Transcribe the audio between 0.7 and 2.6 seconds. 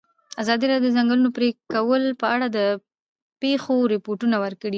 راډیو د د ځنګلونو پرېکول په اړه د